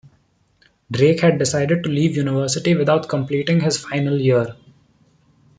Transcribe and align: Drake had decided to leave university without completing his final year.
Drake 0.89 1.19
had 1.19 1.37
decided 1.37 1.83
to 1.83 1.89
leave 1.91 2.17
university 2.17 2.73
without 2.73 3.07
completing 3.07 3.59
his 3.61 3.77
final 3.77 4.19
year. 4.19 4.55